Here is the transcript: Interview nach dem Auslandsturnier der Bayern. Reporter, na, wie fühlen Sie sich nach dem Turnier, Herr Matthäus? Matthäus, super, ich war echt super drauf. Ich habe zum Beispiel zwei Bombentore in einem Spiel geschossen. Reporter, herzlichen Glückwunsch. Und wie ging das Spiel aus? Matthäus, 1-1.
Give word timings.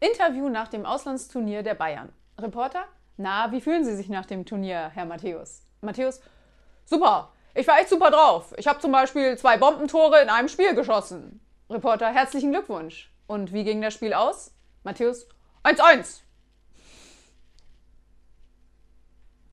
Interview 0.00 0.48
nach 0.48 0.68
dem 0.68 0.86
Auslandsturnier 0.86 1.62
der 1.62 1.74
Bayern. 1.74 2.12
Reporter, 2.38 2.84
na, 3.16 3.50
wie 3.50 3.60
fühlen 3.60 3.84
Sie 3.84 3.96
sich 3.96 4.08
nach 4.08 4.26
dem 4.26 4.46
Turnier, 4.46 4.90
Herr 4.94 5.04
Matthäus? 5.04 5.62
Matthäus, 5.80 6.20
super, 6.84 7.32
ich 7.54 7.66
war 7.66 7.80
echt 7.80 7.88
super 7.88 8.12
drauf. 8.12 8.54
Ich 8.56 8.68
habe 8.68 8.78
zum 8.78 8.92
Beispiel 8.92 9.36
zwei 9.36 9.56
Bombentore 9.56 10.22
in 10.22 10.28
einem 10.28 10.48
Spiel 10.48 10.76
geschossen. 10.76 11.40
Reporter, 11.68 12.08
herzlichen 12.08 12.52
Glückwunsch. 12.52 13.12
Und 13.26 13.52
wie 13.52 13.64
ging 13.64 13.82
das 13.82 13.94
Spiel 13.94 14.14
aus? 14.14 14.54
Matthäus, 14.84 15.26
1-1. 15.64 16.20